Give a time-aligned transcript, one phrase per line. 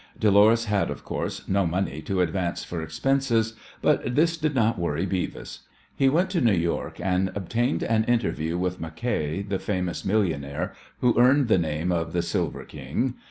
[0.19, 3.53] Dolores had, of course, no money to advance for expenses,
[3.83, 5.59] but this did not worry Beavis.
[5.95, 11.13] He went to New York, and obtained an interview with Mackay, the famous millionaire, who
[11.19, 13.13] earned the name of "The Silver King."